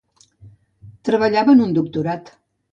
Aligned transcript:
Treballava 1.11 1.57
en 1.57 1.63
un 1.69 1.79
doctorat 1.79 2.37